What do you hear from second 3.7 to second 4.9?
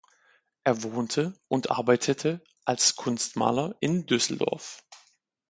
in Düsseldorf.